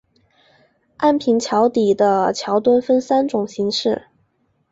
[0.97, 4.07] 安平桥底的桥墩分三种形式。